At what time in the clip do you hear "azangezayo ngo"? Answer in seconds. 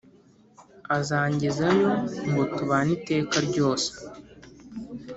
0.97-2.43